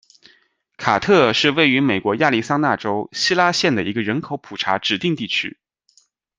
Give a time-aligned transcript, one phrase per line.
[0.77, 5.59] 卡特是位于美国亚利桑那州希拉县的一个人口普查指定地区。